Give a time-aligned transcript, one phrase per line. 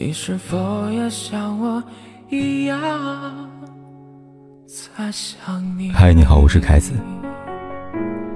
[0.00, 1.82] 你是否也像我
[2.30, 2.78] 一样
[4.64, 5.90] 在想你？
[5.90, 6.92] 嗨，你好，我是凯子，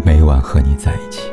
[0.04, 1.30] 每晚和你在一起。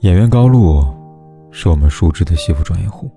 [0.00, 0.84] 演员高露
[1.50, 3.10] 是我们熟知的戏服专业户，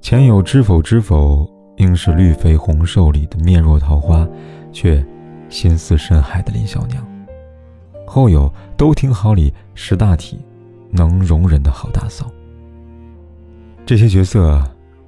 [0.00, 4.26] 前有《知否知否，应是绿肥红瘦》里的面若桃花，
[4.72, 5.04] 却。
[5.52, 7.06] 心思深海的林小娘，
[8.06, 10.40] 后有《都挺好》里识大体、
[10.90, 12.28] 能容人的好大嫂。
[13.84, 14.64] 这些角色，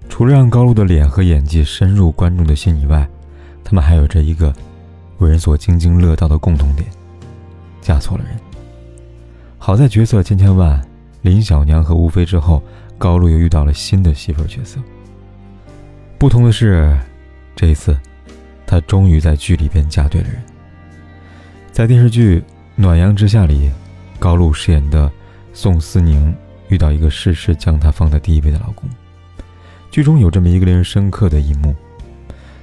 [0.07, 3.09] 除了让高露的脸和演技深入观众的心以外，
[3.65, 4.55] 他们还有着一个
[5.19, 6.87] 为人所津津乐道的共同点：
[7.81, 8.37] 嫁错了人。
[9.57, 10.79] 好在角色千千万，
[11.23, 12.63] 林小娘和吴非之后，
[12.99, 14.79] 高露又遇到了新的媳妇角色。
[16.19, 16.95] 不同的是，
[17.57, 17.99] 这一次。
[18.75, 20.43] 她终于在剧里边嫁对了人。
[21.71, 22.41] 在电视剧
[22.75, 23.71] 《暖阳之下》里，
[24.19, 25.09] 高露饰演的
[25.53, 26.35] 宋思宁
[26.67, 28.91] 遇到一个事事将她放在第一位的老公。
[29.93, 31.73] 剧中有这么一个令人深刻的一幕：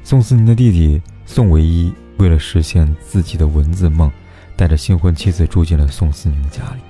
[0.04, 4.12] 宋思宁的弟弟宋唯一为了实现自己的文字梦，
[4.58, 6.82] 带着新婚妻子住进了宋思宁的家里。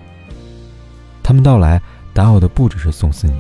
[1.22, 1.80] 他们到来
[2.12, 3.40] 打扰的不只是宋思宁，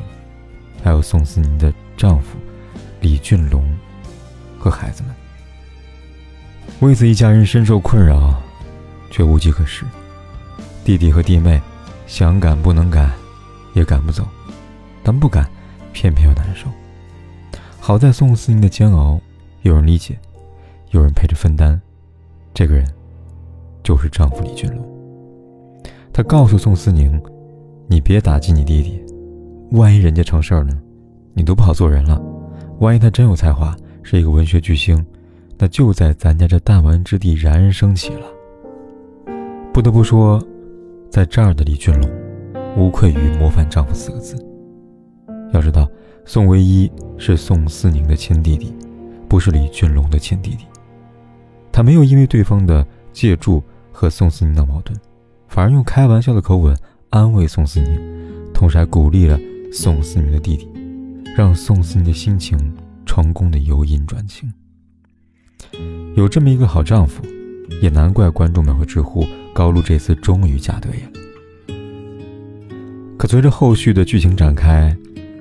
[0.83, 2.37] 还有宋思宁的丈夫
[2.99, 3.67] 李俊龙
[4.59, 5.15] 和孩子们。
[6.81, 8.41] 为此，一家人深受困扰，
[9.11, 9.85] 却无计可施。
[10.83, 11.61] 弟弟和弟妹
[12.07, 13.11] 想赶不能赶，
[13.75, 14.27] 也赶不走，
[15.03, 15.47] 但不赶，
[15.93, 16.67] 偏偏又难受。
[17.79, 19.21] 好在宋思宁的煎熬
[19.61, 20.17] 有人理解，
[20.89, 21.79] 有人陪着分担。
[22.51, 22.83] 这个人
[23.83, 24.83] 就是丈夫李俊龙。
[26.11, 27.21] 他告诉宋思宁
[27.87, 28.99] ：“你别打击你弟弟，
[29.73, 30.73] 万一人家成事儿呢？
[31.35, 32.19] 你都不好做人了。
[32.79, 35.05] 万一他真有才华，是一个文学巨星。”
[35.61, 38.25] 那就在咱家这弹丸之地冉冉升起了。
[39.71, 40.43] 不得不说，
[41.07, 42.09] 在这儿的李俊龙，
[42.75, 44.35] 无愧于“模范丈夫”四个字。
[45.53, 45.87] 要知道，
[46.25, 48.73] 宋唯一是宋思宁的亲弟弟，
[49.29, 50.65] 不是李俊龙的亲弟弟。
[51.71, 52.83] 他没有因为对方的
[53.13, 53.61] 借助
[53.91, 54.97] 和宋思宁闹矛盾，
[55.47, 56.75] 反而用开玩笑的口吻
[57.11, 57.99] 安慰宋思宁，
[58.51, 59.39] 同时还鼓励了
[59.71, 60.67] 宋思宁的弟弟，
[61.37, 62.57] 让宋思宁的心情
[63.05, 64.51] 成功的由阴转晴。
[66.15, 67.23] 有这么一个好丈夫，
[67.81, 71.77] 也难怪观众们会直呼高露这次终于嫁对了。
[73.17, 74.95] 可随着后续的剧情展开，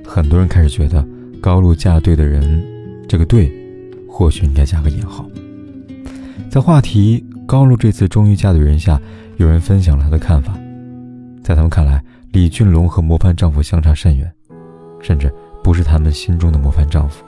[0.05, 1.07] 很多人开始觉得
[1.41, 2.63] 高露嫁对的人，
[3.09, 3.51] 这个“对”
[4.07, 5.27] 或许应该加个引号。
[6.51, 9.01] 在话题“高露这次终于嫁对人”下，
[9.39, 10.53] 有人分享了他的看法。
[11.43, 12.03] 在他们看来，
[12.33, 14.31] 李俊龙和模范丈夫相差甚远，
[15.01, 15.33] 甚至
[15.65, 17.25] 不是他们心中的模范丈夫。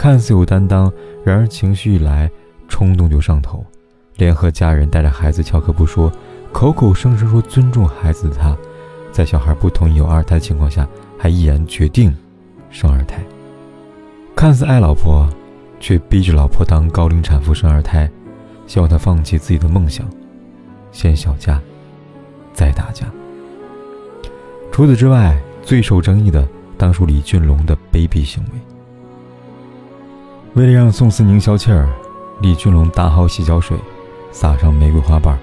[0.00, 0.90] 看似有担当，
[1.22, 2.30] 然而情绪一来，
[2.68, 3.62] 冲动就上头。
[4.16, 6.10] 联合家人带着孩子翘课不说，
[6.52, 8.56] 口口声声说尊重孩子的他，
[9.12, 10.88] 在小孩不同意有二胎的情况下，
[11.18, 12.16] 还毅然决定
[12.70, 13.22] 生二胎。
[14.34, 15.28] 看似爱老婆，
[15.80, 18.10] 却逼着老婆当高龄产妇生二胎，
[18.66, 20.08] 希望她放弃自己的梦想，
[20.92, 21.60] 先小家，
[22.54, 23.04] 再大家。
[24.72, 28.58] 除此之外，最受争议的当属李俊龙的卑鄙行为。
[30.54, 31.88] 为了让宋思宁消气儿，
[32.40, 33.78] 李俊龙打好洗脚水，
[34.32, 35.38] 撒上玫瑰花瓣，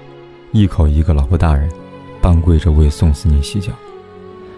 [0.52, 1.66] 一口一个“老婆大人”，
[2.20, 3.72] 半跪着为宋思宁洗脚。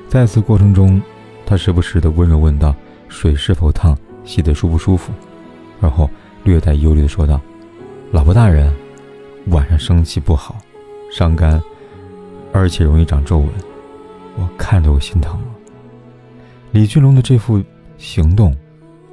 [0.08, 1.00] 在此过程中，
[1.46, 2.74] 他时不时的温柔问道
[3.08, 3.96] ：“水是否烫？
[4.24, 5.12] 洗得舒不舒服？”
[5.80, 6.10] 然后
[6.42, 7.40] 略带忧虑的说道
[8.10, 8.74] ：“老婆大人，
[9.46, 10.56] 晚上生气不好，
[11.12, 11.62] 伤肝，
[12.52, 13.48] 而且容易长皱纹，
[14.36, 15.46] 我看着我心疼啊。”
[16.72, 17.62] 李俊龙的这副
[17.98, 18.52] 行动，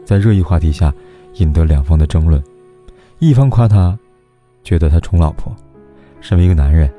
[0.04, 0.92] 在热议话题下。
[1.38, 2.44] 引得两方的争论，
[3.20, 3.98] 一方夸他，
[4.64, 5.56] 觉得他宠老婆，
[6.22, 6.92] 身为一个男人，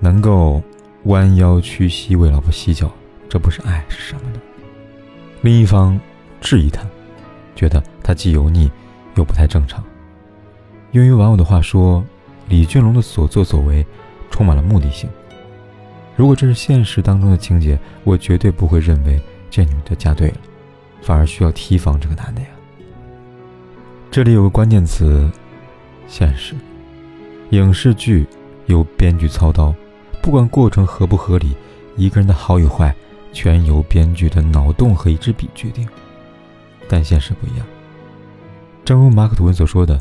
[0.00, 0.62] 能够
[1.04, 2.90] 弯腰屈膝为老婆洗脚，
[3.28, 4.40] 这不是爱是什么呢？
[5.42, 5.98] 另一方
[6.40, 6.86] 质疑他，
[7.54, 8.70] 觉得他既油腻，
[9.16, 9.82] 又不太正常。
[10.92, 12.04] 用于网友的话说，
[12.48, 13.84] 李俊龙的所作所为
[14.30, 15.08] 充满了目的性。
[16.16, 19.20] 如果这是现实当中的情节，我绝对不会认为
[19.50, 20.36] 这女的嫁对了，
[21.02, 22.48] 反而需要提防这个男的呀。
[24.14, 25.28] 这里有个关键词：
[26.06, 26.54] 现实。
[27.50, 28.24] 影视剧
[28.66, 29.74] 由编剧操刀，
[30.22, 31.52] 不管过程合不合理，
[31.96, 32.94] 一个人的好与坏，
[33.32, 35.84] 全由编剧的脑洞和一支笔决定。
[36.88, 37.66] 但现实不一样。
[38.84, 40.00] 正如马克·吐温所说的：“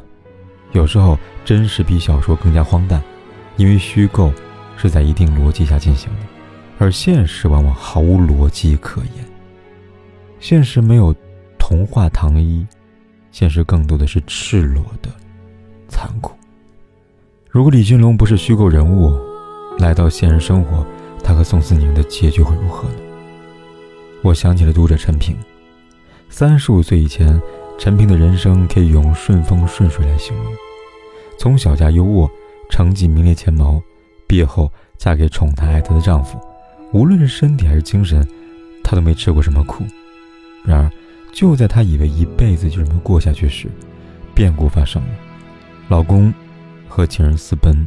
[0.73, 3.01] 有时候真实比小说更加荒诞，
[3.57, 4.31] 因为虚构
[4.77, 6.25] 是在一定逻辑下进行的，
[6.77, 9.25] 而现实往往毫无逻辑可言。
[10.39, 11.15] 现实没有
[11.57, 12.63] 童话糖衣。”
[13.33, 15.09] 现实更多的是赤裸的
[15.87, 16.33] 残酷。
[17.49, 19.11] 如果李俊龙不是虚构人物，
[19.79, 20.85] 来到现实生活，
[21.23, 22.95] 他和宋思宁的结局会如何呢？
[24.21, 25.35] 我想起了读者陈平，
[26.29, 27.41] 三十五岁以前，
[27.79, 30.53] 陈平的人生可以用顺风顺水来形容。
[31.39, 32.29] 从小家优渥，
[32.69, 33.81] 成绩名列前茅，
[34.27, 36.39] 毕业后嫁给宠她爱她的丈夫，
[36.91, 38.25] 无论是身体还是精神，
[38.83, 39.83] 她都没吃过什么苦。
[40.63, 40.91] 然而，
[41.33, 43.67] 就在她以为一辈子就这么过下去时，
[44.33, 45.09] 变故发生了，
[45.89, 46.31] 老公
[46.87, 47.85] 和情人私奔，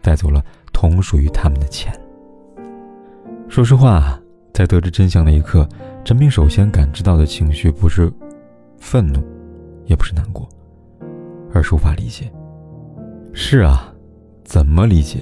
[0.00, 0.42] 带走了
[0.72, 1.92] 同属于他们的钱。
[3.46, 4.18] 说实话，
[4.54, 5.68] 在得知真相那一刻，
[6.02, 8.10] 陈平首先感知到的情绪不是
[8.78, 9.22] 愤怒，
[9.84, 10.48] 也不是难过，
[11.52, 12.32] 而是无法理解。
[13.34, 13.92] 是啊，
[14.44, 15.20] 怎么理解？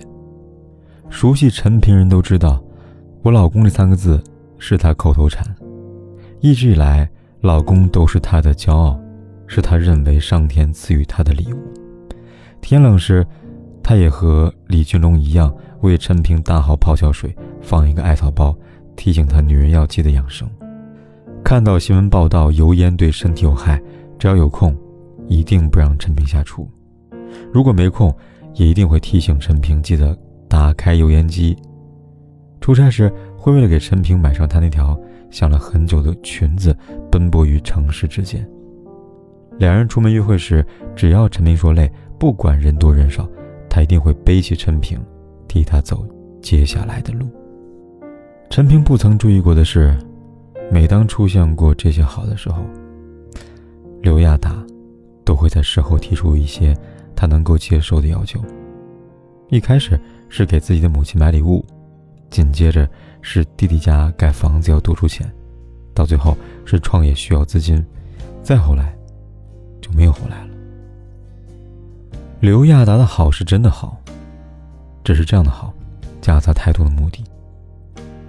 [1.10, 2.62] 熟悉陈平人都知道
[3.22, 4.22] ，“我老公”这三个字
[4.58, 5.44] 是他口头禅，
[6.40, 7.08] 一直以来，
[7.46, 9.00] 老公都是她的骄傲，
[9.46, 11.58] 是她认为上天赐予她的礼物。
[12.60, 13.24] 天冷时，
[13.84, 17.32] 她也和李俊龙一样，为陈平打好泡脚水，
[17.62, 18.52] 放一个艾草包，
[18.96, 20.50] 提醒他女人要记得养生。
[21.44, 23.80] 看到新闻报道油烟对身体有害，
[24.18, 24.76] 只要有空，
[25.28, 26.68] 一定不让陈平下厨。
[27.52, 28.12] 如果没空，
[28.54, 30.18] 也一定会提醒陈平记得
[30.48, 31.56] 打开油烟机。
[32.60, 33.12] 出差时，
[33.46, 35.00] 会为了给陈平买上他那条
[35.30, 36.76] 想了很久的裙子，
[37.12, 38.44] 奔波于城市之间。
[39.56, 40.66] 两人出门约会时，
[40.96, 41.88] 只要陈平说累，
[42.18, 43.24] 不管人多人少，
[43.70, 45.00] 他一定会背起陈平，
[45.46, 46.04] 替他走
[46.42, 47.28] 接下来的路。
[48.50, 49.96] 陈平不曾注意过的是，
[50.68, 52.64] 每当出现过这些好的时候，
[54.02, 54.56] 刘亚达
[55.24, 56.76] 都会在事后提出一些。
[57.14, 58.40] 他能够接受的要求，
[59.50, 61.64] 一开始是给自己的母亲买礼物，
[62.30, 62.88] 紧接着
[63.22, 65.30] 是弟弟家盖房子要多出钱，
[65.94, 67.84] 到最后是创业需要资金，
[68.42, 68.94] 再后来
[69.80, 70.50] 就没有后来了。
[72.40, 73.96] 刘亚达的好是真的好，
[75.02, 75.72] 只是这样的好
[76.20, 77.24] 夹杂太多的目的，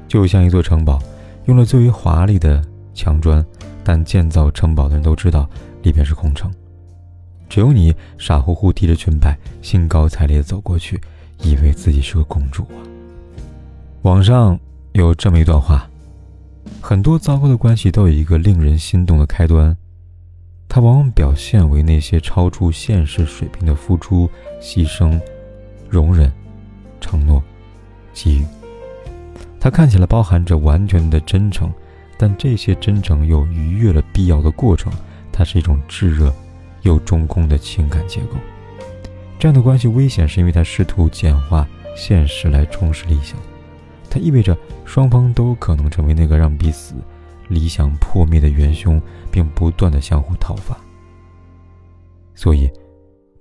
[0.07, 0.99] 就像一座城堡，
[1.45, 2.63] 用了最为华丽的
[2.93, 3.45] 墙砖，
[3.83, 5.49] 但建造城堡的人都知道
[5.83, 6.51] 里边是空城。
[7.49, 10.99] 只有你傻乎乎提着裙摆，兴高采烈地走过去，
[11.43, 12.79] 以为自己是个公主啊。
[14.07, 14.57] 网上
[14.93, 15.85] 有这么一段话：
[16.79, 19.75] 很多糟糕的关系都有一个令人心动的开端，
[20.69, 24.29] 它往往表现为那些超出现实水平的付出、
[24.61, 25.19] 牺牲、
[25.89, 26.31] 容忍、
[27.01, 27.43] 承诺、
[28.13, 28.45] 给予。
[29.59, 31.69] 它看起来包含着完全的真诚，
[32.17, 34.89] 但这些真诚又逾越了必要的过程。
[35.33, 36.33] 它是一种炙热。
[36.83, 38.37] 又中空的情感结构，
[39.37, 41.67] 这样的关系危险，是因为它试图简化
[41.97, 43.37] 现实来充实理想。
[44.09, 46.95] 它意味着双方都可能成为那个让彼此
[47.47, 49.01] 理想破灭的元凶，
[49.31, 50.77] 并不断的相互讨伐。
[52.35, 52.69] 所以，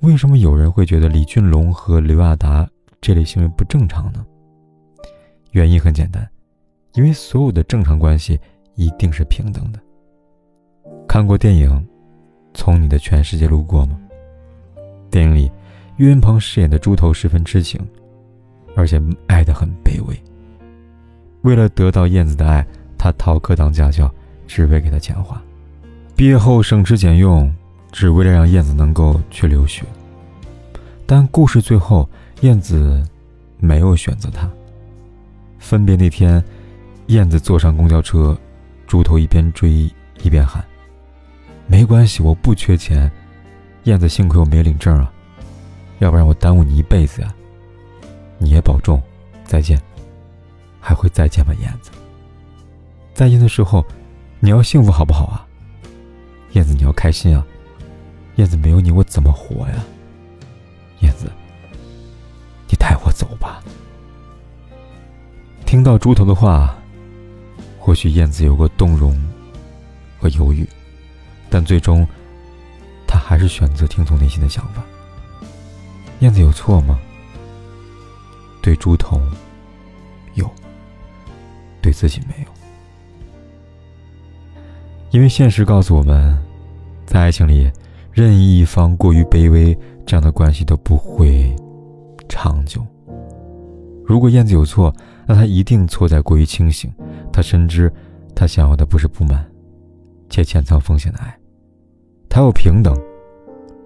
[0.01, 2.69] 为什么有人会觉得李俊龙和刘亚达
[3.01, 4.25] 这类行为不正常呢？
[5.53, 6.29] 原因很简单，
[6.95, 8.39] 因为所有的正常关系
[8.75, 9.81] 一定是平等的。
[11.09, 11.87] 看过电影。
[12.59, 14.01] 从你的全世界路过吗？
[15.11, 15.53] 电影里，
[15.99, 17.79] 岳云鹏饰演的猪头十分痴情，
[18.75, 20.19] 而且爱得很卑微。
[21.47, 22.67] 为了得到燕子的爱，
[22.99, 24.13] 他逃课当家教，
[24.49, 25.41] 只为给她钱花。
[26.17, 27.49] 毕业后省吃俭用，
[27.93, 29.85] 只为了让燕子能够去留学。
[31.07, 32.09] 但故事最后，
[32.41, 33.01] 燕子
[33.61, 34.51] 没有选择他。
[35.61, 36.43] 分别那天，
[37.07, 38.37] 燕子坐上公交车，
[38.89, 39.89] 猪头一边追
[40.25, 40.65] 一边喊。
[41.69, 43.09] 没关系，我不缺钱。
[43.85, 45.13] 燕子，幸亏我没领证啊，
[46.01, 47.33] 要不然我耽误你一辈子呀。
[48.37, 49.01] 你也保重，
[49.45, 49.81] 再见。
[50.87, 51.91] 还会再见吗，燕子？
[53.13, 53.85] 再见的时候，
[54.39, 55.45] 你要幸福好不好啊？
[56.53, 57.45] 燕子，你要开心啊。
[58.37, 59.85] 燕子，没有你我怎么活呀？
[61.01, 61.29] 燕子，
[62.69, 63.61] 你带我走吧。
[65.65, 66.77] 听到猪头的话，
[67.81, 69.21] 或许燕子有过动容
[70.21, 70.65] 和犹豫。
[71.51, 72.07] 但最终，
[73.09, 74.85] 他还是选择听从内心的想法。
[76.21, 76.97] 燕子有错吗？
[78.63, 79.21] 对猪头
[80.35, 80.49] 有，
[81.87, 82.51] 对自己没有。
[85.13, 86.37] 因为现实告诉我们，
[87.07, 87.71] 在爱情里，
[88.11, 89.73] 任意一方过于卑微，
[90.05, 91.55] 这样的关系都不会
[92.29, 92.85] 长久。
[94.05, 94.93] 如果燕子有错，
[95.29, 96.93] 那他一定错在过于清醒。
[97.33, 97.93] 他深知，
[98.35, 99.47] 他想要的不是不满。
[100.29, 101.39] 且潜藏风险的爱，
[102.29, 103.01] 他要平等，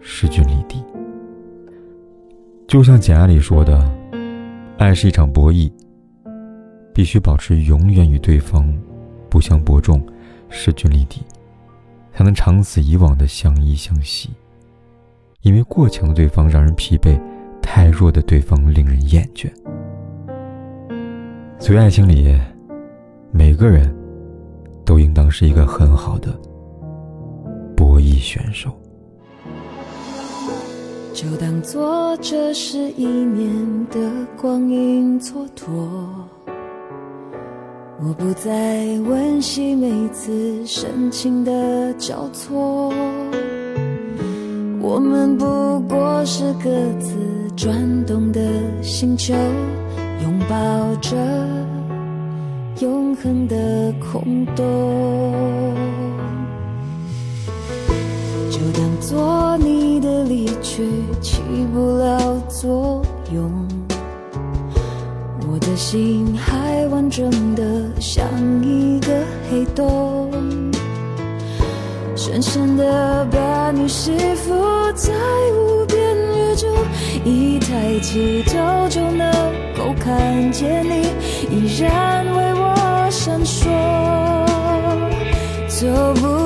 [0.01, 0.83] 势均力敌。
[2.67, 3.79] 就像简爱里说的
[4.79, 5.71] ：“爱是一场博弈，
[6.93, 8.73] 必须保持永远与对方
[9.29, 10.05] 不相伯仲，
[10.49, 11.23] 势均力敌，
[12.13, 14.31] 才能长此以往的相依相惜。
[15.43, 17.19] 因为过强的对方让人疲惫，
[17.63, 19.51] 太弱的对方令人厌倦。
[21.59, 22.39] 所以，爱情里，
[23.31, 23.95] 每个人
[24.85, 26.39] 都应当是一个很好的
[27.77, 28.71] 博弈选手。
[31.13, 33.99] 就当做这是一年的
[34.41, 35.69] 光阴蹉跎，
[38.03, 42.91] 我不再温习每次深情的交错。
[44.81, 47.15] 我们不过是各自
[47.55, 47.77] 转
[48.07, 48.41] 动的
[48.83, 49.35] 星球，
[50.23, 51.15] 拥抱着
[52.81, 54.65] 永恒的空洞。
[58.51, 60.89] 就当做你的离去
[61.21, 61.43] 起
[61.75, 63.60] 不了作用，
[65.81, 67.65] 心还完整的
[67.99, 68.23] 像
[68.63, 69.09] 一个
[69.51, 70.31] 黑洞。
[72.15, 74.53] 深深的把你吸附
[74.95, 75.11] 在
[75.55, 76.69] 无边宇宙，
[77.25, 78.53] 一抬起头
[78.91, 79.33] 就能
[79.75, 81.07] 够看见你，
[81.49, 83.67] 依然为我闪烁。
[85.67, 86.40] 走不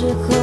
[0.00, 0.34] 时候，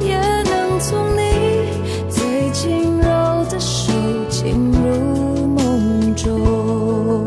[0.00, 1.68] 也能从你
[2.10, 3.92] 最轻柔的手
[4.28, 7.24] 进入梦中。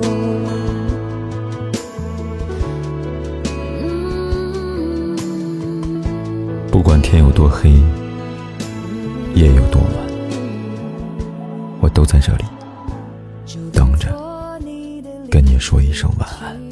[6.70, 7.70] 不管天有多黑，
[9.36, 9.92] 夜有多晚，
[11.80, 12.44] 我都在这里
[13.72, 14.10] 等着
[15.32, 16.65] 跟你说一声晚安。